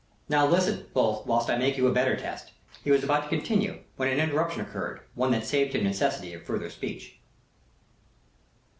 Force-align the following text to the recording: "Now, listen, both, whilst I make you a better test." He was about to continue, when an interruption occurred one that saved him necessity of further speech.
"Now, 0.27 0.47
listen, 0.47 0.87
both, 0.95 1.27
whilst 1.27 1.47
I 1.51 1.57
make 1.59 1.77
you 1.77 1.85
a 1.85 1.93
better 1.93 2.15
test." 2.15 2.53
He 2.83 2.89
was 2.89 3.03
about 3.03 3.21
to 3.21 3.29
continue, 3.29 3.81
when 3.97 4.07
an 4.07 4.17
interruption 4.19 4.59
occurred 4.59 5.01
one 5.13 5.29
that 5.29 5.45
saved 5.45 5.75
him 5.75 5.83
necessity 5.83 6.33
of 6.33 6.41
further 6.41 6.71
speech. 6.71 7.19